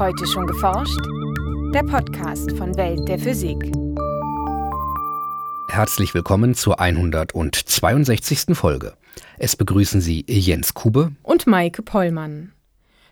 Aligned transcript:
Heute 0.00 0.26
schon 0.26 0.46
geforscht? 0.46 0.98
Der 1.74 1.82
Podcast 1.82 2.52
von 2.52 2.74
Welt 2.78 3.06
der 3.06 3.18
Physik. 3.18 3.70
Herzlich 5.68 6.14
willkommen 6.14 6.54
zur 6.54 6.80
162. 6.80 8.56
Folge. 8.56 8.94
Es 9.36 9.56
begrüßen 9.56 10.00
Sie 10.00 10.24
Jens 10.26 10.72
Kube 10.72 11.12
und 11.22 11.46
Maike 11.46 11.82
Pollmann. 11.82 12.52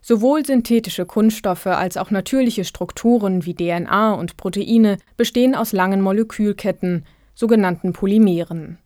Sowohl 0.01 0.47
synthetische 0.47 1.05
Kunststoffe 1.05 1.67
als 1.67 1.99
auch 1.99 2.11
natürliche 2.11 2.65
Strukturen 2.65 3.45
wie 3.45 3.53
DNA 3.53 4.15
und 4.15 4.39
Proteine 4.39 4.97
bestehen 5.19 5.55
aus 5.55 5.73
langen 5.73 6.01
Molekülketten, 6.01 7.05
sogenannten 7.35 7.93
Polymeren. 7.93 8.79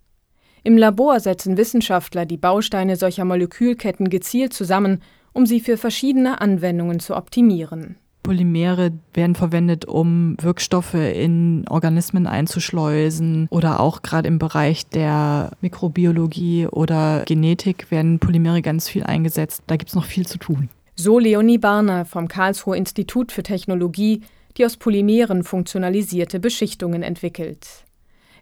Im 0.65 0.77
Labor 0.77 1.21
setzen 1.21 1.57
Wissenschaftler 1.57 2.27
die 2.27 2.37
Bausteine 2.37 2.97
solcher 2.97 3.25
Molekülketten 3.25 4.11
gezielt 4.11 4.53
zusammen, 4.53 5.01
um 5.33 5.47
sie 5.47 5.61
für 5.61 5.77
verschiedene 5.77 6.41
Anwendungen 6.41 7.01
zu 7.01 7.17
optimieren. 7.17 7.97
Polymere 8.23 8.93
werden 9.15 9.35
verwendet, 9.35 9.85
um 9.85 10.37
Wirkstoffe 10.41 10.95
in 10.95 11.65
Organismen 11.69 12.27
einzuschleusen 12.27 13.49
oder 13.51 13.81
auch 13.81 14.03
gerade 14.03 14.29
im 14.29 14.39
Bereich 14.39 14.87
der 14.87 15.51
Mikrobiologie 15.61 16.67
oder 16.69 17.25
Genetik 17.27 17.91
werden 17.91 18.19
Polymere 18.19 18.63
ganz 18.63 18.89
viel 18.89 19.03
eingesetzt. 19.03 19.63
Da 19.67 19.77
gibt 19.77 19.89
es 19.89 19.95
noch 19.97 20.05
viel 20.05 20.27
zu 20.27 20.39
tun. 20.39 20.69
So 20.95 21.19
Leonie 21.19 21.59
Barner 21.59 22.05
vom 22.05 22.29
Karlsruher 22.29 22.77
Institut 22.77 23.33
für 23.33 23.43
Technologie, 23.43 24.23
die 24.57 24.65
aus 24.65 24.77
Polymeren 24.77 25.43
funktionalisierte 25.43 26.39
Beschichtungen 26.39 27.03
entwickelt. 27.03 27.67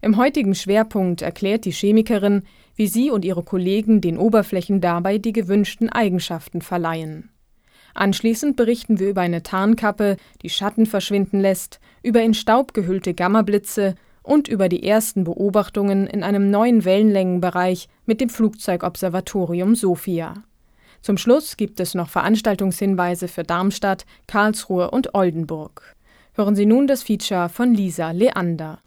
Im 0.02 0.16
heutigen 0.16 0.54
Schwerpunkt 0.54 1.22
erklärt 1.22 1.64
die 1.64 1.72
Chemikerin, 1.72 2.42
wie 2.74 2.86
sie 2.86 3.10
und 3.10 3.24
ihre 3.24 3.42
Kollegen 3.42 4.00
den 4.00 4.18
Oberflächen 4.18 4.80
dabei 4.80 5.18
die 5.18 5.32
gewünschten 5.32 5.90
Eigenschaften 5.90 6.62
verleihen. 6.62 7.30
Anschließend 7.94 8.56
berichten 8.56 8.98
wir 8.98 9.10
über 9.10 9.20
eine 9.20 9.42
Tarnkappe, 9.42 10.16
die 10.42 10.50
Schatten 10.50 10.86
verschwinden 10.86 11.40
lässt, 11.40 11.80
über 12.02 12.22
in 12.22 12.34
Staub 12.34 12.74
gehüllte 12.74 13.14
Gammablitze 13.14 13.94
und 14.22 14.48
über 14.48 14.68
die 14.68 14.86
ersten 14.86 15.24
Beobachtungen 15.24 16.06
in 16.06 16.22
einem 16.22 16.50
neuen 16.50 16.84
Wellenlängenbereich 16.84 17.88
mit 18.06 18.20
dem 18.20 18.28
Flugzeugobservatorium 18.28 19.74
Sophia. 19.74 20.34
Zum 21.02 21.16
Schluss 21.16 21.56
gibt 21.56 21.80
es 21.80 21.94
noch 21.94 22.10
Veranstaltungshinweise 22.10 23.26
für 23.26 23.42
Darmstadt, 23.42 24.04
Karlsruhe 24.26 24.90
und 24.90 25.14
Oldenburg. 25.14 25.96
Hören 26.34 26.54
Sie 26.54 26.66
nun 26.66 26.86
das 26.86 27.02
Feature 27.02 27.48
von 27.48 27.74
Lisa 27.74 28.10
Leander. 28.10 28.80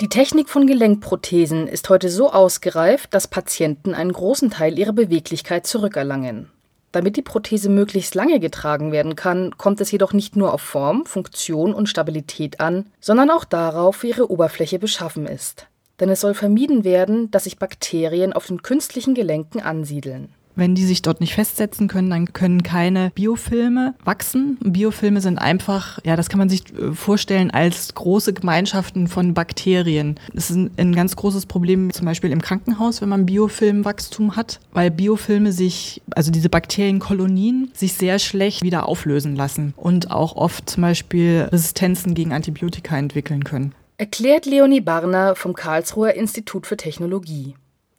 Die 0.00 0.08
Technik 0.08 0.48
von 0.48 0.66
Gelenkprothesen 0.66 1.68
ist 1.68 1.88
heute 1.88 2.08
so 2.08 2.32
ausgereift, 2.32 3.14
dass 3.14 3.28
Patienten 3.28 3.94
einen 3.94 4.12
großen 4.12 4.50
Teil 4.50 4.78
ihrer 4.78 4.92
Beweglichkeit 4.92 5.66
zurückerlangen. 5.66 6.50
Damit 6.92 7.16
die 7.16 7.22
Prothese 7.22 7.70
möglichst 7.70 8.14
lange 8.14 8.38
getragen 8.38 8.92
werden 8.92 9.16
kann, 9.16 9.56
kommt 9.56 9.80
es 9.80 9.90
jedoch 9.90 10.12
nicht 10.12 10.36
nur 10.36 10.52
auf 10.52 10.60
Form, 10.60 11.06
Funktion 11.06 11.72
und 11.72 11.88
Stabilität 11.88 12.60
an, 12.60 12.86
sondern 13.00 13.30
auch 13.30 13.44
darauf, 13.44 14.02
wie 14.02 14.10
ihre 14.10 14.30
Oberfläche 14.30 14.78
beschaffen 14.78 15.26
ist. 15.26 15.66
Denn 16.00 16.10
es 16.10 16.20
soll 16.20 16.34
vermieden 16.34 16.84
werden, 16.84 17.30
dass 17.30 17.44
sich 17.44 17.58
Bakterien 17.58 18.34
auf 18.34 18.46
den 18.46 18.62
künstlichen 18.62 19.14
Gelenken 19.14 19.60
ansiedeln. 19.60 20.34
Wenn 20.54 20.74
die 20.74 20.84
sich 20.84 21.02
dort 21.02 21.20
nicht 21.20 21.34
festsetzen 21.34 21.88
können, 21.88 22.10
dann 22.10 22.32
können 22.32 22.62
keine 22.62 23.10
Biofilme 23.14 23.94
wachsen. 24.04 24.58
Biofilme 24.60 25.20
sind 25.20 25.38
einfach, 25.38 25.98
ja, 26.04 26.16
das 26.16 26.28
kann 26.28 26.38
man 26.38 26.48
sich 26.48 26.64
äh, 26.76 26.92
vorstellen 26.92 27.50
als 27.50 27.94
große 27.94 28.32
Gemeinschaften 28.32 29.08
von 29.08 29.34
Bakterien. 29.34 30.18
Das 30.32 30.50
ist 30.50 30.56
ein, 30.76 30.94
ganz 30.94 31.16
großes 31.16 31.46
Problem 31.46 31.92
zum 31.92 32.04
Beispiel 32.04 32.30
im 32.30 32.42
Krankenhaus, 32.42 33.00
wenn 33.00 33.08
man 33.08 33.26
Biofilmwachstum 33.26 34.36
hat, 34.36 34.60
weil 34.72 34.90
Biofilme 34.90 35.52
sich, 35.52 36.02
also 36.14 36.30
diese 36.30 36.50
Bakterienkolonien, 36.50 37.70
sich 37.72 37.94
sehr 37.94 38.18
schlecht 38.18 38.62
wieder 38.62 38.88
auflösen 38.88 39.36
lassen 39.36 39.72
und 39.76 40.10
auch 40.10 40.36
oft 40.36 40.68
zum 40.68 40.82
Beispiel 40.82 41.48
Resistenzen 41.50 42.14
gegen 42.14 42.32
Antibiotika 42.32 42.98
entwickeln 42.98 43.44
können. 43.44 43.74
Erklärt 43.96 44.46
Leonie 44.46 44.80
Barner 44.80 45.34
vom 45.34 45.54
Karlsruher 45.54 46.14
Institut 46.14 46.66
für 46.66 46.76
Technologie. 46.76 47.54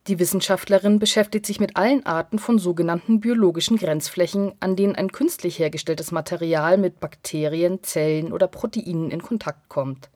Die 0.08 0.20
Wissenschaftlerin 0.20 1.00
beschäftigt 1.00 1.46
sich 1.46 1.62
mit 1.62 1.78
allen 1.78 2.06
Arten 2.06 2.38
von 2.38 2.60
sogenannten 2.60 3.22
biologischen 3.22 3.78
Grenzflächen, 3.78 4.52
an 4.60 4.76
denen 4.76 4.96
ein 4.96 5.14
künstlich 5.14 5.60
hergestelltes 5.60 6.12
Material 6.12 6.78
mit 6.78 7.00
Bakterien, 7.00 7.82
Zellen 7.84 8.34
oder 8.34 8.48
Proteinen 8.48 9.12
in 9.12 9.22
Kontakt 9.22 9.70
kommt. 9.70 10.10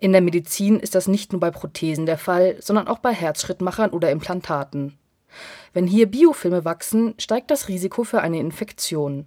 In 0.00 0.10
der 0.10 0.20
Medizin 0.20 0.80
ist 0.80 0.96
das 0.96 1.06
nicht 1.06 1.30
nur 1.30 1.38
bei 1.40 1.52
Prothesen 1.52 2.06
der 2.06 2.18
Fall, 2.18 2.56
sondern 2.60 2.88
auch 2.88 2.98
bei 2.98 3.12
Herzschrittmachern 3.12 3.90
oder 3.90 4.10
Implantaten. 4.10 4.98
Wenn 5.72 5.86
hier 5.86 6.10
Biofilme 6.10 6.64
wachsen, 6.64 7.14
steigt 7.18 7.52
das 7.52 7.68
Risiko 7.68 8.02
für 8.02 8.20
eine 8.20 8.40
Infektion. 8.40 9.26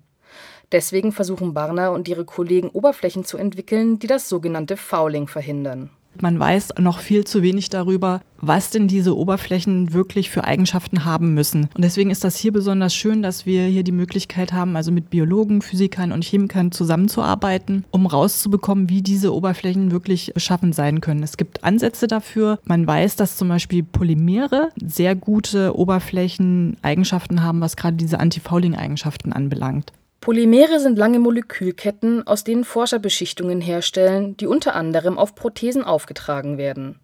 Deswegen 0.74 1.14
versuchen 1.14 1.54
Barner 1.54 1.94
und 1.94 2.10
ihre 2.10 2.26
Kollegen 2.26 2.70
Oberflächen 2.70 3.24
zu 3.24 3.38
entwickeln, 3.38 4.00
die 4.00 4.08
das 4.08 4.28
sogenannte 4.28 4.76
Fouling 4.76 5.28
verhindern 5.28 5.92
man 6.22 6.40
weiß 6.40 6.74
noch 6.80 7.00
viel 7.00 7.24
zu 7.24 7.42
wenig 7.42 7.70
darüber, 7.70 8.22
was 8.42 8.72
denn 8.72 8.88
diese 8.88 9.16
Oberflächen 9.16 9.94
wirklich 9.94 10.30
für 10.30 10.44
Eigenschaften 10.44 11.06
haben 11.06 11.34
müssen. 11.34 11.70
Und 11.76 11.84
deswegen 11.84 12.10
ist 12.10 12.24
das 12.24 12.38
hier 12.38 12.52
besonders 12.52 12.94
schön, 12.94 13.22
dass 13.22 13.46
wir 13.46 13.66
hier 13.66 13.84
die 13.84 13.92
Möglichkeit 13.92 14.52
haben, 14.52 14.76
also 14.76 14.92
mit 14.92 15.10
Biologen, 15.10 15.62
Physikern 15.62 16.12
und 16.12 16.24
Chemikern 16.24 16.72
zusammenzuarbeiten, 16.72 17.86
um 17.92 18.06
rauszubekommen, 18.06 18.90
wie 18.90 19.02
diese 19.02 19.34
Oberflächen 19.34 19.92
wirklich 19.92 20.32
beschaffen 20.34 20.74
sein 20.74 21.02
können. 21.02 21.24
Es 21.24 21.38
gibt 21.38 21.64
Ansätze 21.64 22.08
dafür. 22.08 22.60
Man 22.66 22.86
weiß, 22.86 23.16
dass 23.16 23.38
zum 23.38 23.48
Beispiel 23.48 23.84
Polymere 23.84 24.70
sehr 24.84 25.16
gute 25.16 25.78
Oberflächeneigenschaften 25.78 27.44
haben, 27.44 27.62
was 27.62 27.76
gerade 27.76 27.98
diese 27.98 28.20
Antifouling-Eigenschaften 28.20 29.34
anbelangt. 29.34 29.94
Polymere 30.22 30.80
sind 30.80 31.00
lange 31.00 31.18
Molekülketten, 31.18 32.28
aus 32.28 32.44
denen 32.44 32.64
Forscher 32.64 33.00
Beschichtungen 33.00 33.60
herstellen, 33.60 34.38
die 34.38 34.46
unter 34.46 34.76
anderem 34.76 35.18
auf 35.18 35.34
Prothesen 35.34 35.84
aufgetragen 35.84 36.60
werden. 36.60 37.00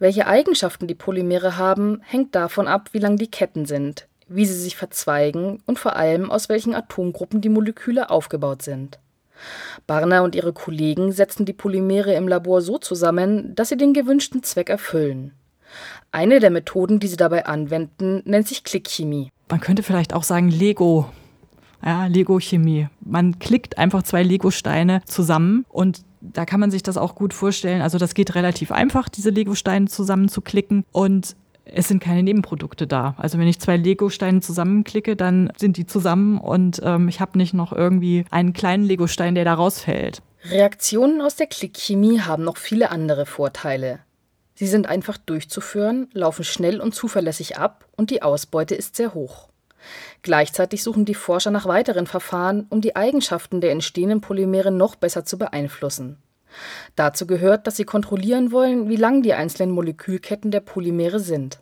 Welche 0.00 0.26
Eigenschaften 0.26 0.88
die 0.88 0.96
Polymere 0.96 1.56
haben, 1.56 2.00
hängt 2.02 2.34
davon 2.34 2.66
ab, 2.66 2.88
wie 2.90 2.98
lang 2.98 3.16
die 3.16 3.30
Ketten 3.30 3.64
sind, 3.64 4.08
wie 4.26 4.44
sie 4.44 4.58
sich 4.58 4.74
verzweigen 4.76 5.62
und 5.66 5.78
vor 5.78 5.94
allem 5.94 6.28
aus 6.32 6.48
welchen 6.48 6.74
Atomgruppen 6.74 7.40
die 7.40 7.48
Moleküle 7.48 8.10
aufgebaut 8.10 8.62
sind. 8.62 8.98
Barner 9.86 10.24
und 10.24 10.34
ihre 10.34 10.52
Kollegen 10.52 11.12
setzen 11.12 11.46
die 11.46 11.52
Polymere 11.52 12.14
im 12.14 12.26
Labor 12.26 12.60
so 12.60 12.76
zusammen, 12.78 13.54
dass 13.54 13.68
sie 13.68 13.76
den 13.76 13.94
gewünschten 13.94 14.42
Zweck 14.42 14.68
erfüllen. 14.68 15.32
Eine 16.10 16.40
der 16.40 16.50
Methoden, 16.50 16.98
die 16.98 17.06
sie 17.06 17.16
dabei 17.16 17.46
anwenden, 17.46 18.22
nennt 18.24 18.48
sich 18.48 18.64
Klickchemie. 18.64 19.30
Man 19.48 19.60
könnte 19.60 19.84
vielleicht 19.84 20.12
auch 20.12 20.24
sagen 20.24 20.48
Lego 20.48 21.08
ja, 21.86 22.06
Lego-Chemie. 22.06 22.88
Man 23.00 23.38
klickt 23.38 23.78
einfach 23.78 24.02
zwei 24.02 24.24
Lego-Steine 24.24 25.02
zusammen 25.04 25.64
und 25.68 26.02
da 26.20 26.44
kann 26.44 26.58
man 26.58 26.72
sich 26.72 26.82
das 26.82 26.96
auch 26.96 27.14
gut 27.14 27.32
vorstellen. 27.32 27.80
Also 27.80 27.96
das 27.96 28.14
geht 28.14 28.34
relativ 28.34 28.72
einfach, 28.72 29.08
diese 29.08 29.30
Lego-Steine 29.30 29.86
zusammen 29.86 30.28
zu 30.28 30.40
klicken 30.40 30.84
und 30.90 31.36
es 31.64 31.88
sind 31.88 32.02
keine 32.02 32.24
Nebenprodukte 32.24 32.88
da. 32.88 33.14
Also 33.18 33.38
wenn 33.38 33.46
ich 33.46 33.60
zwei 33.60 33.76
Lego-Steine 33.76 34.40
zusammenklicke, 34.40 35.14
dann 35.14 35.52
sind 35.56 35.76
die 35.76 35.86
zusammen 35.86 36.38
und 36.38 36.80
ähm, 36.82 37.08
ich 37.08 37.20
habe 37.20 37.38
nicht 37.38 37.54
noch 37.54 37.72
irgendwie 37.72 38.24
einen 38.30 38.52
kleinen 38.52 38.84
Lego-Stein, 38.84 39.36
der 39.36 39.44
da 39.44 39.54
rausfällt. 39.54 40.22
Reaktionen 40.50 41.20
aus 41.20 41.36
der 41.36 41.46
Klickchemie 41.46 42.20
haben 42.20 42.42
noch 42.42 42.56
viele 42.56 42.90
andere 42.90 43.26
Vorteile. 43.26 44.00
Sie 44.54 44.66
sind 44.66 44.88
einfach 44.88 45.18
durchzuführen, 45.18 46.08
laufen 46.12 46.44
schnell 46.44 46.80
und 46.80 46.94
zuverlässig 46.94 47.58
ab 47.58 47.84
und 47.96 48.10
die 48.10 48.22
Ausbeute 48.22 48.74
ist 48.74 48.96
sehr 48.96 49.14
hoch. 49.14 49.48
Gleichzeitig 50.22 50.82
suchen 50.82 51.04
die 51.04 51.14
Forscher 51.14 51.50
nach 51.50 51.66
weiteren 51.66 52.06
Verfahren, 52.06 52.66
um 52.70 52.80
die 52.80 52.96
Eigenschaften 52.96 53.60
der 53.60 53.72
entstehenden 53.72 54.20
Polymere 54.20 54.70
noch 54.70 54.96
besser 54.96 55.24
zu 55.24 55.38
beeinflussen. 55.38 56.18
Dazu 56.94 57.26
gehört, 57.26 57.66
dass 57.66 57.76
sie 57.76 57.84
kontrollieren 57.84 58.52
wollen, 58.52 58.88
wie 58.88 58.96
lang 58.96 59.22
die 59.22 59.34
einzelnen 59.34 59.72
Molekülketten 59.72 60.50
der 60.50 60.60
Polymere 60.60 61.20
sind. 61.20 61.58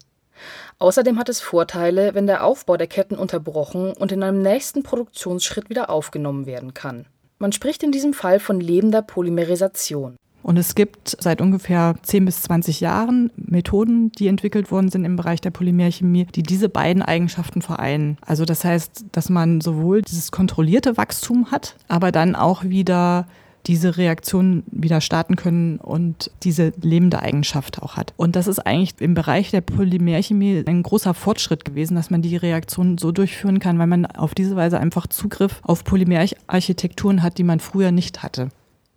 Außerdem 0.79 1.19
hat 1.19 1.29
es 1.29 1.41
Vorteile, 1.41 2.15
wenn 2.15 2.27
der 2.27 2.45
Aufbau 2.45 2.77
der 2.77 2.87
Ketten 2.87 3.17
unterbrochen 3.17 3.93
und 3.93 4.13
in 4.13 4.23
einem 4.23 4.43
nächsten 4.43 4.83
Produktionsschritt 4.83 5.71
wieder 5.71 5.91
aufgenommen 5.91 6.47
werden 6.47 6.75
kann. 6.75 7.07
Man 7.39 7.53
spricht 7.53 7.83
in 7.83 7.93
diesem 7.93 8.15
Fall 8.15 8.41
von 8.41 8.61
lebender 8.61 9.03
Polymerisation. 9.03 10.17
Und 10.45 10.59
es 10.59 10.75
gibt 10.75 11.17
seit 11.19 11.41
ungefähr 11.41 11.95
10 12.03 12.27
bis 12.27 12.43
20 12.43 12.81
Jahren 12.81 13.31
Methoden, 13.35 14.13
die 14.13 14.29
entwickelt 14.29 14.71
worden 14.71 14.91
sind 14.91 15.07
im 15.07 15.17
Bereich 15.17 15.41
der 15.41 15.51
Polymerchemie, 15.51 16.27
die 16.27 16.43
diese 16.43 16.69
beiden 16.69 17.03
Eigenschaften 17.03 17.63
vereinen. 17.63 18.19
Also 18.21 18.45
das 18.45 18.63
heißt, 18.63 19.07
dass 19.11 19.31
man 19.31 19.63
sowohl 19.63 20.03
dieses 20.03 20.33
kontrollierte 20.33 20.99
Wachstum 20.99 21.51
hat, 21.51 21.77
aber 21.89 22.13
dann 22.13 22.37
auch 22.37 22.63
wieder 22.63 23.27
diese 23.67 23.97
Reaktion 23.97 24.65
wieder 24.67 25.01
starten 25.01 25.37
können 25.37 25.79
und 25.79 26.31
diese 26.43 26.75
lebende 26.79 27.21
Eigenschaft 27.21 27.81
auch 27.81 27.97
hat. 27.97 28.13
Und 28.19 28.37
das 28.37 28.47
ist 28.47 28.59
eigentlich 28.59 28.97
im 29.01 29.15
Bereich 29.15 29.51
der 29.51 29.63
Polymerchemie 29.63 30.63
ein 30.67 30.83
großer 30.83 31.15
Fortschritt 31.15 31.65
gewesen, 31.65 31.95
dass 31.95 32.11
man 32.11 32.21
die 32.21 32.37
Reaktion 32.37 32.99
so 32.99 33.13
durchführen 33.13 33.61
kann, 33.61 33.79
weil 33.79 33.87
man 33.87 34.05
auf 34.05 34.35
diese 34.35 34.57
Weise 34.57 34.79
einfach 34.79 35.07
Zugriff 35.07 35.61
auf 35.63 35.85
Polymerarchitekturen 35.85 37.23
hat, 37.23 37.39
die 37.39 37.45
man 37.45 37.61
früher 37.61 37.93
nicht 37.93 38.23
hatte. 38.23 38.51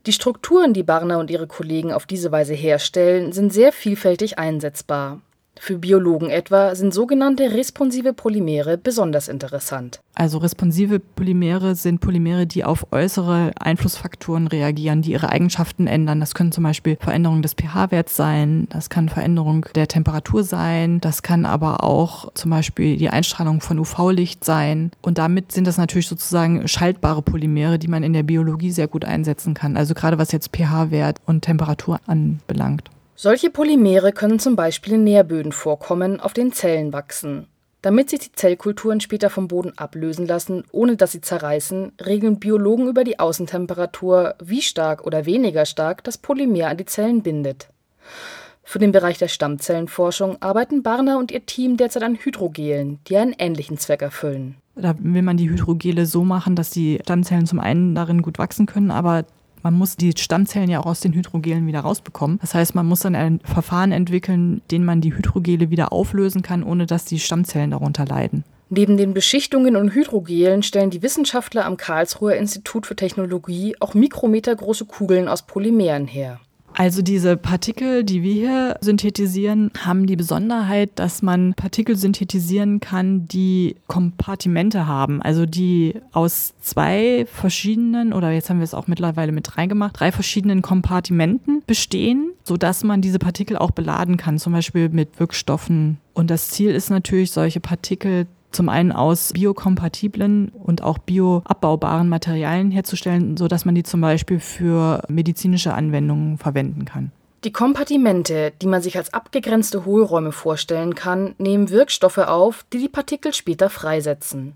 Die 0.07 0.13
Strukturen, 0.13 0.73
die 0.73 0.83
Barner 0.83 1.19
und 1.19 1.29
ihre 1.29 1.47
Kollegen 1.47 1.91
auf 1.91 2.05
diese 2.05 2.31
Weise 2.31 2.53
herstellen, 2.53 3.33
sind 3.33 3.51
sehr 3.51 3.73
vielfältig 3.73 4.39
einsetzbar. 4.39 5.19
Für 5.59 5.77
Biologen 5.77 6.29
etwa 6.29 6.75
sind 6.75 6.93
sogenannte 6.93 7.53
responsive 7.53 8.13
Polymere 8.13 8.77
besonders 8.77 9.27
interessant. 9.27 9.99
Also 10.15 10.39
responsive 10.39 10.99
Polymere 10.99 11.75
sind 11.75 12.01
Polymere, 12.01 12.47
die 12.47 12.63
auf 12.63 12.87
äußere 12.91 13.51
Einflussfaktoren 13.59 14.47
reagieren, 14.47 15.03
die 15.03 15.11
ihre 15.11 15.29
Eigenschaften 15.29 15.85
ändern. 15.85 16.19
Das 16.19 16.33
können 16.33 16.51
zum 16.51 16.63
Beispiel 16.63 16.97
Veränderungen 16.99 17.43
des 17.43 17.53
pH-Werts 17.53 18.15
sein, 18.15 18.67
das 18.69 18.89
kann 18.89 19.09
Veränderung 19.09 19.67
der 19.75 19.87
Temperatur 19.87 20.43
sein, 20.43 20.99
das 21.01 21.21
kann 21.21 21.45
aber 21.45 21.83
auch 21.83 22.33
zum 22.33 22.49
Beispiel 22.49 22.97
die 22.97 23.09
Einstrahlung 23.09 23.61
von 23.61 23.77
UV-Licht 23.77 24.43
sein. 24.43 24.91
Und 25.01 25.19
damit 25.19 25.51
sind 25.51 25.67
das 25.67 25.77
natürlich 25.77 26.07
sozusagen 26.07 26.67
schaltbare 26.67 27.21
Polymere, 27.21 27.77
die 27.77 27.87
man 27.87 28.03
in 28.03 28.13
der 28.13 28.23
Biologie 28.23 28.71
sehr 28.71 28.87
gut 28.87 29.05
einsetzen 29.05 29.53
kann. 29.53 29.77
Also 29.77 29.93
gerade 29.93 30.17
was 30.17 30.31
jetzt 30.31 30.55
pH-Wert 30.55 31.17
und 31.25 31.41
Temperatur 31.41 31.99
anbelangt. 32.07 32.89
Solche 33.19 33.49
Polymere 33.49 34.11
können 34.11 34.37
zum 34.37 34.55
Beispiel 34.55 34.93
in 34.93 35.03
Nährböden 35.03 35.51
vorkommen, 35.51 36.19
auf 36.19 36.33
denen 36.33 36.53
Zellen 36.53 36.93
wachsen. 36.93 37.47
Damit 37.81 38.11
sich 38.11 38.19
die 38.19 38.31
Zellkulturen 38.31 39.01
später 39.01 39.31
vom 39.31 39.47
Boden 39.47 39.75
ablösen 39.75 40.27
lassen, 40.27 40.65
ohne 40.71 40.97
dass 40.97 41.13
sie 41.13 41.21
zerreißen, 41.21 41.93
regeln 42.05 42.37
Biologen 42.37 42.87
über 42.87 43.03
die 43.03 43.17
Außentemperatur, 43.17 44.35
wie 44.43 44.61
stark 44.61 45.03
oder 45.03 45.25
weniger 45.25 45.65
stark 45.65 46.03
das 46.03 46.19
Polymer 46.19 46.67
an 46.67 46.77
die 46.77 46.85
Zellen 46.85 47.23
bindet. 47.23 47.69
Für 48.61 48.77
den 48.77 48.91
Bereich 48.91 49.17
der 49.17 49.29
Stammzellenforschung 49.29 50.39
arbeiten 50.39 50.83
Barner 50.83 51.17
und 51.17 51.31
ihr 51.31 51.43
Team 51.43 51.75
derzeit 51.75 52.03
an 52.03 52.19
Hydrogelen, 52.23 52.99
die 53.07 53.17
einen 53.17 53.33
ähnlichen 53.39 53.79
Zweck 53.79 54.03
erfüllen. 54.03 54.57
Da 54.75 54.93
will 54.99 55.23
man 55.23 55.37
die 55.37 55.49
Hydrogele 55.49 56.05
so 56.05 56.23
machen, 56.23 56.55
dass 56.55 56.69
die 56.69 56.99
Stammzellen 57.01 57.47
zum 57.47 57.59
einen 57.59 57.95
darin 57.95 58.21
gut 58.21 58.37
wachsen 58.37 58.67
können, 58.67 58.91
aber 58.91 59.25
man 59.67 59.73
muss 59.73 59.97
die 59.97 60.13
Stammzellen 60.17 60.69
ja 60.69 60.79
auch 60.79 60.85
aus 60.85 61.01
den 61.01 61.11
Hydrogelen 61.11 61.67
wieder 61.67 61.81
rausbekommen. 61.81 62.39
Das 62.39 62.53
heißt, 62.53 62.73
man 62.73 62.85
muss 62.85 63.01
dann 63.01 63.15
ein 63.15 63.41
Verfahren 63.43 63.91
entwickeln, 63.91 64.61
den 64.71 64.85
man 64.85 65.01
die 65.01 65.13
Hydrogele 65.13 65.69
wieder 65.69 65.91
auflösen 65.91 66.41
kann, 66.41 66.63
ohne 66.63 66.85
dass 66.85 67.03
die 67.03 67.19
Stammzellen 67.19 67.71
darunter 67.71 68.05
leiden. 68.05 68.45
Neben 68.69 68.95
den 68.95 69.13
Beschichtungen 69.13 69.75
und 69.75 69.93
Hydrogelen 69.93 70.63
stellen 70.63 70.89
die 70.89 71.01
Wissenschaftler 71.01 71.65
am 71.65 71.75
Karlsruher 71.75 72.37
Institut 72.37 72.85
für 72.85 72.95
Technologie 72.95 73.75
auch 73.81 73.93
mikrometergroße 73.93 74.85
Kugeln 74.85 75.27
aus 75.27 75.41
Polymeren 75.41 76.07
her. 76.07 76.39
Also 76.79 77.01
diese 77.01 77.37
Partikel, 77.37 78.03
die 78.03 78.21
wir 78.21 78.33
hier 78.33 78.77
synthetisieren, 78.81 79.71
haben 79.83 80.05
die 80.05 80.15
Besonderheit, 80.15 80.91
dass 80.93 81.23
man 81.23 81.55
Partikel 81.55 81.95
synthetisieren 81.95 82.79
kann, 82.79 83.27
die 83.27 83.77
Kompartimente 83.87 84.85
haben, 84.85 85.19
also 85.23 85.47
die 85.47 85.95
aus 86.11 86.53
zwei 86.61 87.25
verschiedenen, 87.33 88.13
oder 88.13 88.29
jetzt 88.29 88.51
haben 88.51 88.59
wir 88.59 88.63
es 88.63 88.75
auch 88.75 88.85
mittlerweile 88.85 89.31
mit 89.31 89.57
reingemacht, 89.57 89.99
drei 89.99 90.11
verschiedenen 90.11 90.61
Kompartimenten 90.61 91.63
bestehen, 91.65 92.33
sodass 92.43 92.83
man 92.83 93.01
diese 93.01 93.17
Partikel 93.17 93.57
auch 93.57 93.71
beladen 93.71 94.17
kann, 94.17 94.37
zum 94.37 94.53
Beispiel 94.53 94.89
mit 94.89 95.19
Wirkstoffen. 95.19 95.97
Und 96.13 96.29
das 96.29 96.49
Ziel 96.49 96.69
ist 96.69 96.91
natürlich, 96.91 97.31
solche 97.31 97.59
Partikel 97.59 98.27
zum 98.51 98.69
einen 98.69 98.91
aus 98.91 99.33
biokompatiblen 99.33 100.49
und 100.49 100.81
auch 100.81 100.97
bioabbaubaren 100.97 102.09
Materialien 102.09 102.71
herzustellen, 102.71 103.37
sodass 103.37 103.65
man 103.65 103.75
die 103.75 103.83
zum 103.83 104.01
Beispiel 104.01 104.39
für 104.39 105.03
medizinische 105.09 105.73
Anwendungen 105.73 106.37
verwenden 106.37 106.85
kann. 106.85 107.11
Die 107.43 107.51
Kompartimente, 107.51 108.51
die 108.61 108.67
man 108.67 108.81
sich 108.81 108.97
als 108.97 109.13
abgegrenzte 109.13 109.85
Hohlräume 109.85 110.31
vorstellen 110.31 110.95
kann, 110.95 111.35
nehmen 111.37 111.69
Wirkstoffe 111.69 112.17
auf, 112.17 112.65
die 112.73 112.79
die 112.79 112.89
Partikel 112.89 113.31
später 113.33 113.69
freisetzen. 113.69 114.53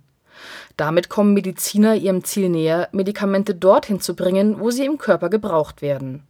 Damit 0.77 1.07
kommen 1.07 1.33
Mediziner 1.33 1.95
ihrem 1.95 2.23
Ziel 2.23 2.49
näher, 2.49 2.89
Medikamente 2.91 3.53
dorthin 3.53 3.99
zu 3.99 4.15
bringen, 4.15 4.59
wo 4.59 4.71
sie 4.71 4.85
im 4.85 4.97
Körper 4.97 5.29
gebraucht 5.29 5.81
werden. 5.81 6.23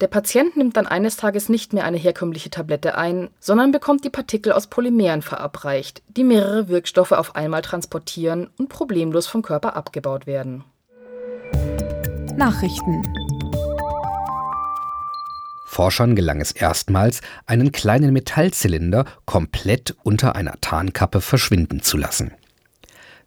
Der 0.00 0.06
Patient 0.08 0.56
nimmt 0.56 0.76
dann 0.76 0.86
eines 0.86 1.16
Tages 1.16 1.48
nicht 1.48 1.72
mehr 1.72 1.84
eine 1.84 1.96
herkömmliche 1.96 2.50
Tablette 2.50 2.96
ein, 2.96 3.30
sondern 3.40 3.72
bekommt 3.72 4.04
die 4.04 4.10
Partikel 4.10 4.52
aus 4.52 4.66
Polymeren 4.66 5.22
verabreicht, 5.22 6.02
die 6.08 6.24
mehrere 6.24 6.68
Wirkstoffe 6.68 7.12
auf 7.12 7.36
einmal 7.36 7.62
transportieren 7.62 8.50
und 8.58 8.68
problemlos 8.68 9.26
vom 9.26 9.42
Körper 9.42 9.76
abgebaut 9.76 10.26
werden. 10.26 10.64
Nachrichten 12.36 13.02
Forschern 15.72 16.14
gelang 16.14 16.42
es 16.42 16.52
erstmals, 16.52 17.22
einen 17.46 17.72
kleinen 17.72 18.12
Metallzylinder 18.12 19.06
komplett 19.24 19.96
unter 20.02 20.36
einer 20.36 20.60
Tarnkappe 20.60 21.22
verschwinden 21.22 21.82
zu 21.82 21.96
lassen. 21.96 22.32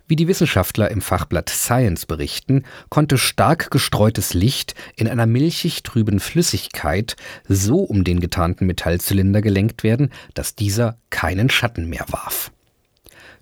Wie 0.07 0.15
die 0.15 0.27
Wissenschaftler 0.27 0.91
im 0.91 1.01
Fachblatt 1.01 1.49
Science 1.49 2.05
berichten, 2.05 2.63
konnte 2.89 3.17
stark 3.17 3.71
gestreutes 3.71 4.35
Licht 4.35 4.75
in 4.95 5.07
einer 5.07 5.25
milchig 5.25 5.81
trüben 5.81 6.19
Flüssigkeit 6.19 7.15
so 7.47 7.79
um 7.79 8.03
den 8.03 8.19
getarnten 8.19 8.67
Metallzylinder 8.67 9.41
gelenkt 9.41 9.83
werden, 9.83 10.11
dass 10.35 10.53
dieser 10.53 10.99
keinen 11.09 11.49
Schatten 11.49 11.89
mehr 11.89 12.05
warf. 12.09 12.51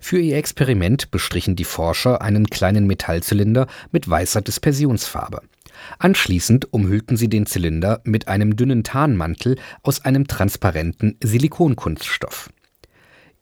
Für 0.00 0.18
ihr 0.18 0.36
Experiment 0.36 1.10
bestrichen 1.10 1.54
die 1.54 1.64
Forscher 1.64 2.22
einen 2.22 2.46
kleinen 2.46 2.86
Metallzylinder 2.86 3.66
mit 3.90 4.08
weißer 4.08 4.40
Dispersionsfarbe. 4.40 5.42
Anschließend 5.98 6.72
umhüllten 6.72 7.16
sie 7.16 7.28
den 7.28 7.44
Zylinder 7.46 8.00
mit 8.04 8.28
einem 8.28 8.56
dünnen 8.56 8.84
Tarnmantel 8.84 9.56
aus 9.82 10.04
einem 10.04 10.26
transparenten 10.26 11.16
Silikonkunststoff. 11.22 12.48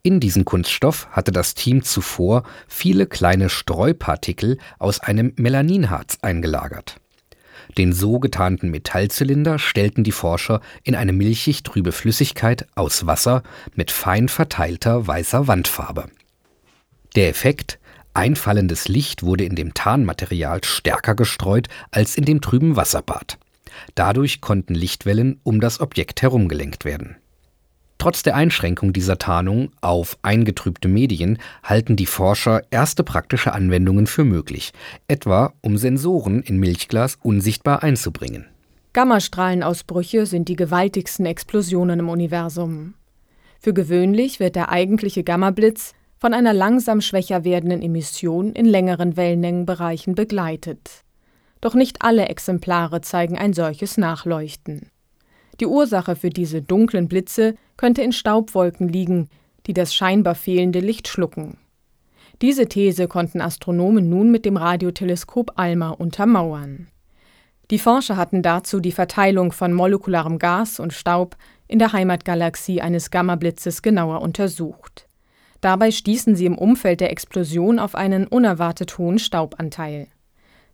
In 0.04 0.19
diesen 0.19 0.44
Kunststoff 0.44 1.06
hatte 1.12 1.31
das 1.31 1.54
Team 1.54 1.84
zuvor 1.84 2.43
viele 2.66 3.06
kleine 3.06 3.49
Streupartikel 3.49 4.58
aus 4.81 4.99
einem 4.99 5.32
Melaninharz 5.37 6.19
eingelagert. 6.22 6.96
Den 7.78 7.93
so 7.93 8.19
getarnten 8.19 8.70
Metallzylinder 8.70 9.60
stellten 9.60 10.02
die 10.02 10.10
Forscher 10.10 10.60
in 10.82 10.96
eine 10.96 11.12
milchig 11.12 11.62
trübe 11.62 11.93
Flüssigkeit 11.93 12.66
aus 12.75 13.06
Wasser 13.06 13.44
mit 13.76 13.93
fein 13.93 14.28
verteilter 14.28 15.06
weißer 15.06 15.46
Wandfarbe. 15.46 16.06
Der 17.14 17.28
Effekt 17.28 17.78
Einfallendes 18.12 18.88
Licht 18.88 19.22
wurde 19.22 19.44
in 19.44 19.54
dem 19.54 19.72
Tarnmaterial 19.72 20.64
stärker 20.64 21.14
gestreut 21.14 21.69
als 21.93 22.16
in 22.16 22.25
dem 22.25 22.40
trüben 22.40 22.75
Wasserbad. 22.75 23.38
Dadurch 23.94 24.40
konnten 24.40 24.75
Lichtwellen 24.75 25.40
um 25.44 25.60
das 25.60 25.81
Objekt 25.81 26.20
herumgelenkt 26.22 26.84
werden 26.84 27.16
Trotz 28.02 28.25
der 28.25 28.34
Einschränkung 28.34 28.93
dieser 28.93 29.16
Tarnung 29.16 29.70
auf 29.81 30.19
eingetrübte 30.22 30.88
Medien 30.88 31.38
halten 31.62 31.94
die 31.94 32.06
Forscher 32.06 32.62
erste 32.72 33.04
praktische 33.04 33.52
Anwendungen 33.52 34.08
für 34.08 34.25
möglich, 34.25 34.72
etwa 35.06 35.52
um 35.60 35.76
Sensoren 35.76 36.43
in 36.43 36.56
Milchglas 36.56 37.16
unsichtbar 37.22 37.84
einzubringen. 37.84 38.46
Gammastrahlenausbrüche 38.93 40.26
sind 40.26 40.49
die 40.49 40.56
gewaltigsten 40.56 41.26
Explosionen 41.26 42.00
im 42.00 42.08
Universum. 42.08 42.94
Für 43.60 43.72
gewöhnlich 43.72 44.40
wird 44.40 44.56
der 44.56 44.70
eigentliche 44.70 45.22
Gammablitz 45.22 45.94
von 46.19 46.34
einer 46.34 46.54
langsam 46.54 47.02
schwächer 47.02 47.44
werdenden 47.44 47.82
Emission 47.82 48.52
in 48.52 48.66
längeren 48.66 49.16
Wellenlängenbereichen 49.16 50.16
begleitet. 50.16 51.04
Doch 51.61 51.75
nicht 51.75 52.02
alle 52.02 52.28
Exemplare 52.28 53.00
zeigen 53.00 53.38
ein 53.38 53.52
solches 53.52 53.97
Nachleuchten. 53.97 54.90
Die 55.61 55.66
Ursache 55.66 56.16
für 56.16 56.30
diese 56.30 56.62
dunklen 56.62 57.09
Blitze 57.09 57.54
könnte 57.76 58.02
in 58.02 58.12
Staubwolken 58.12 58.88
liegen, 58.88 59.28
die 59.66 59.75
das 59.75 59.94
scheinbar 59.94 60.35
fehlende 60.35 60.80
Licht 60.80 61.09
schlucken. 61.09 61.59
Diese 62.40 62.66
These 62.66 63.06
konnten 63.06 63.40
Astronomen 63.40 64.09
nun 64.09 64.30
mit 64.30 64.44
dem 64.44 64.56
Radioteleskop 64.56 65.52
ALMA 65.56 65.90
untermauern. 65.90 66.88
Die 67.71 67.78
Forscher 67.78 68.16
hatten 68.16 68.42
dazu 68.42 68.80
die 68.80 68.92
Verteilung 68.92 69.52
von 69.52 69.73
molekularem 69.73 70.38
Gas 70.38 70.80
und 70.80 70.92
Staub 70.92 71.37
in 71.68 71.78
der 71.78 71.92
Heimatgalaxie 71.92 72.80
eines 72.80 73.11
Gammablitzes 73.11 73.80
genauer 73.80 74.21
untersucht. 74.21 75.06
Dabei 75.61 75.92
stießen 75.92 76.35
sie 76.35 76.47
im 76.47 76.59
Umfeld 76.59 77.00
der 77.00 77.12
Explosion 77.12 77.78
auf 77.78 77.94
einen 77.94 78.26
unerwartet 78.26 78.99
hohen 78.99 79.18
Staubanteil. 79.18 80.09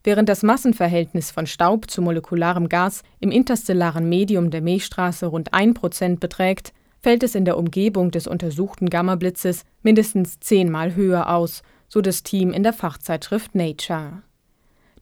Während 0.08 0.30
das 0.30 0.42
Massenverhältnis 0.42 1.30
von 1.30 1.46
Staub 1.46 1.90
zu 1.90 2.00
molekularem 2.00 2.70
Gas 2.70 3.02
im 3.20 3.30
interstellaren 3.30 4.08
Medium 4.08 4.48
der 4.48 4.62
Milchstraße 4.62 5.26
rund 5.26 5.52
1% 5.52 6.18
beträgt, 6.18 6.72
fällt 6.98 7.22
es 7.22 7.34
in 7.34 7.44
der 7.44 7.58
Umgebung 7.58 8.10
des 8.10 8.26
untersuchten 8.26 8.88
Gammablitzes 8.88 9.66
mindestens 9.82 10.40
zehnmal 10.40 10.94
höher 10.94 11.28
aus, 11.28 11.62
so 11.88 12.00
das 12.00 12.22
Team 12.22 12.54
in 12.54 12.62
der 12.62 12.72
Fachzeitschrift 12.72 13.54
Nature. 13.54 14.22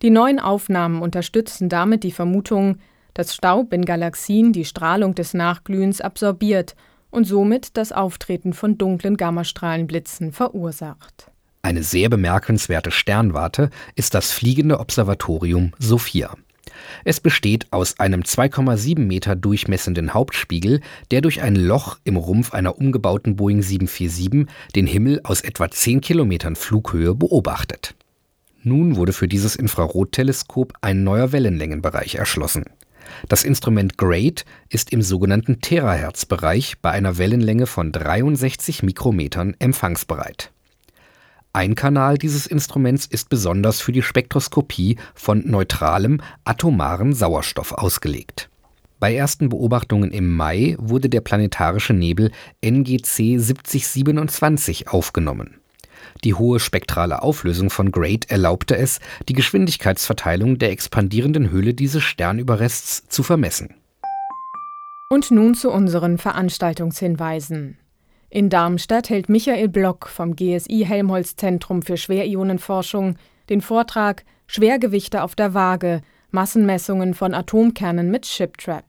Die 0.03 0.11
neuen 0.11 0.41
Aufnahmen 0.41 1.01
unterstützen 1.01 1.69
damit 1.69 2.03
die 2.03 2.11
Vermutung, 2.11 2.79
dass 3.15 3.33
Staub 3.33 3.73
in 3.73 3.85
Galaxien 3.85 4.53
die 4.53 4.65
Strahlung 4.65 5.15
des 5.15 5.35
Nachglühens 5.35 6.01
absorbiert 6.01 6.75
und 7.11 7.29
somit 7.29 7.77
das 7.77 7.93
Auftreten 7.93 8.55
von 8.55 8.77
dunklen 8.77 9.17
Gammastrahlenblitzen 9.17 10.33
verursacht. 10.33 11.31
Eine 11.67 11.83
sehr 11.83 12.09
bemerkenswerte 12.09 12.93
Sternwarte 12.93 13.71
ist 13.97 14.15
das 14.15 14.31
fliegende 14.31 14.79
Observatorium 14.79 15.73
Sophia. 15.81 16.33
Es 17.05 17.19
besteht 17.19 17.67
aus 17.73 17.99
einem 17.99 18.21
2,7 18.21 19.01
Meter 19.01 19.35
durchmessenden 19.35 20.15
Hauptspiegel, 20.15 20.81
der 21.11 21.23
durch 21.23 21.43
ein 21.43 21.57
Loch 21.57 21.99
im 22.05 22.17
Rumpf 22.17 22.55
einer 22.55 22.79
umgebauten 22.79 23.35
Boeing 23.35 23.63
747 23.63 24.47
den 24.77 24.87
Himmel 24.87 25.21
aus 25.25 25.41
etwa 25.41 25.69
10 25.69 26.03
Kilometern 26.03 26.55
Flughöhe 26.55 27.17
beobachtet. 27.17 27.97
Nun 28.63 28.95
wurde 28.95 29.13
für 29.13 29.27
dieses 29.27 29.57
Infrarotteleskop 29.57 30.73
ein 30.83 31.03
neuer 31.03 31.33
Wellenlängenbereich 31.33 32.15
erschlossen. 32.15 32.67
Das 33.29 33.43
Instrument 33.43 33.99
GREAT 33.99 34.45
ist 34.69 34.93
im 34.93 35.03
sogenannten 35.03 35.61
Terahertz-Bereich 35.61 36.77
bei 36.81 36.93
einer 36.93 37.19
Wellenlänge 37.19 37.67
von 37.67 37.91
63 37.91 38.85
Mikrometern 38.85 39.57
empfangsbereit. 39.59 40.53
Ein 41.57 41.75
Kanal 41.75 42.19
dieses 42.19 42.47
Instruments 42.47 43.07
ist 43.07 43.31
besonders 43.31 43.81
für 43.81 43.91
die 43.91 44.03
Spektroskopie 44.03 44.99
von 45.15 45.43
neutralem 45.47 46.21
atomaren 46.45 47.15
Sauerstoff 47.15 47.73
ausgelegt. 47.73 48.51
Bei 49.01 49.15
ersten 49.15 49.49
Beobachtungen 49.49 50.11
im 50.11 50.37
Mai 50.37 50.77
wurde 50.79 51.09
der 51.09 51.23
planetarische 51.23 51.95
Nebel 51.95 52.31
NGC 52.63 53.39
7027 53.39 54.89
aufgenommen. 54.89 55.55
Die 56.25 56.35
hohe 56.35 56.61
spektrale 56.61 57.23
Auflösung 57.23 57.71
von 57.71 57.91
GREAT 57.91 58.31
erlaubte 58.31 58.77
es, 58.77 59.01
die 59.27 59.33
Geschwindigkeitsverteilung 59.33 60.59
der 60.59 60.73
expandierenden 60.73 61.53
Hülle 61.53 61.73
dieses 61.73 62.03
Sternüberrests 62.03 63.09
zu 63.09 63.23
vermessen. 63.23 63.77
Und 65.09 65.31
nun 65.31 65.55
zu 65.55 65.71
unseren 65.71 66.19
Veranstaltungshinweisen. 66.19 67.79
In 68.37 68.51
Darmstadt 68.51 69.09
hält 69.09 69.31
Michael 69.31 69.69
Block 69.69 70.09
vom 70.09 70.37
GSI 70.37 70.85
Helmholtz 70.87 71.37
Zentrum 71.37 71.81
für 71.81 71.97
Schwerionenforschung 71.97 73.17
den 73.49 73.63
Vortrag 73.63 74.25
Schwergewichte 74.47 75.23
auf 75.23 75.35
der 75.35 75.55
Waage 75.55 76.03
Massenmessungen 76.33 77.15
von 77.15 77.33
Atomkernen 77.33 78.11
mit 78.11 78.27
ShipTrap. 78.27 78.85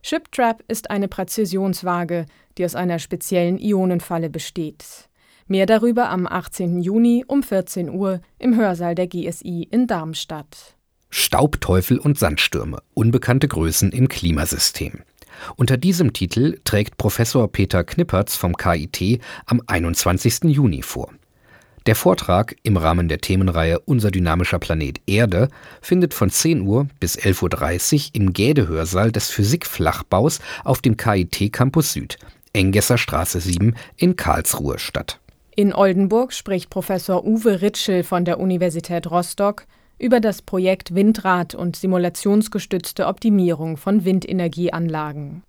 ShipTrap 0.00 0.64
ist 0.68 0.90
eine 0.90 1.08
Präzisionswaage, 1.08 2.24
die 2.56 2.64
aus 2.64 2.74
einer 2.74 2.98
speziellen 2.98 3.58
Ionenfalle 3.58 4.30
besteht. 4.30 5.10
Mehr 5.46 5.66
darüber 5.66 6.08
am 6.08 6.26
18. 6.26 6.80
Juni 6.80 7.22
um 7.28 7.42
14 7.42 7.90
Uhr 7.90 8.22
im 8.38 8.56
Hörsaal 8.56 8.94
der 8.94 9.08
GSI 9.08 9.68
in 9.70 9.86
Darmstadt. 9.86 10.74
Staubteufel 11.10 11.98
und 11.98 12.18
Sandstürme, 12.18 12.78
unbekannte 12.94 13.46
Größen 13.46 13.92
im 13.92 14.08
Klimasystem. 14.08 15.02
Unter 15.56 15.76
diesem 15.76 16.12
Titel 16.12 16.58
trägt 16.64 16.96
Professor 16.96 17.50
Peter 17.50 17.84
Knippertz 17.84 18.36
vom 18.36 18.56
KIT 18.56 19.20
am 19.46 19.60
21. 19.66 20.44
Juni 20.44 20.82
vor. 20.82 21.10
Der 21.86 21.94
Vortrag 21.94 22.56
im 22.64 22.76
Rahmen 22.76 23.06
der 23.06 23.20
Themenreihe 23.20 23.78
Unser 23.78 24.10
dynamischer 24.10 24.58
Planet 24.58 25.00
Erde 25.06 25.48
findet 25.80 26.14
von 26.14 26.30
10 26.30 26.62
Uhr 26.62 26.88
bis 26.98 27.16
11.30 27.16 27.94
Uhr 27.94 28.10
im 28.14 28.32
Gäde-Hörsaal 28.32 29.12
des 29.12 29.30
Physikflachbaus 29.30 30.40
auf 30.64 30.82
dem 30.82 30.96
KIT 30.96 31.52
Campus 31.52 31.92
Süd, 31.92 32.18
Engesser 32.52 32.98
Straße 32.98 33.38
7 33.38 33.76
in 33.96 34.16
Karlsruhe 34.16 34.80
statt. 34.80 35.20
In 35.54 35.72
Oldenburg 35.72 36.32
spricht 36.32 36.70
Professor 36.70 37.24
Uwe 37.24 37.62
Ritschel 37.62 38.02
von 38.02 38.24
der 38.24 38.40
Universität 38.40 39.08
Rostock 39.10 39.66
über 39.98 40.20
das 40.20 40.42
Projekt 40.42 40.94
Windrad 40.94 41.54
und 41.54 41.76
simulationsgestützte 41.76 43.06
Optimierung 43.06 43.76
von 43.76 44.04
Windenergieanlagen. 44.04 45.42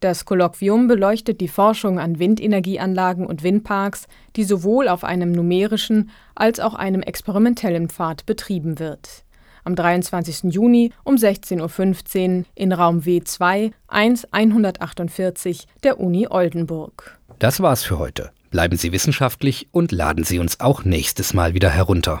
Das 0.00 0.24
Kolloquium 0.24 0.88
beleuchtet 0.88 1.40
die 1.40 1.48
Forschung 1.48 1.98
an 1.98 2.18
Windenergieanlagen 2.18 3.26
und 3.26 3.42
Windparks, 3.42 4.06
die 4.36 4.44
sowohl 4.44 4.88
auf 4.88 5.04
einem 5.04 5.32
numerischen 5.32 6.10
als 6.34 6.60
auch 6.60 6.74
einem 6.74 7.02
experimentellen 7.02 7.88
Pfad 7.88 8.26
betrieben 8.26 8.78
wird. 8.78 9.24
Am 9.64 9.74
23. 9.74 10.52
Juni 10.52 10.92
um 11.02 11.16
16.15 11.16 12.38
Uhr 12.38 12.44
in 12.54 12.72
Raum 12.72 13.00
W2 13.00 13.72
1148 13.88 15.66
der 15.82 15.98
Uni 15.98 16.28
Oldenburg. 16.28 17.18
Das 17.38 17.60
war's 17.60 17.82
für 17.82 17.98
heute. 17.98 18.30
Bleiben 18.50 18.76
Sie 18.76 18.92
wissenschaftlich 18.92 19.68
und 19.72 19.92
laden 19.92 20.24
Sie 20.24 20.38
uns 20.38 20.60
auch 20.60 20.84
nächstes 20.84 21.34
Mal 21.34 21.54
wieder 21.54 21.70
herunter. 21.70 22.20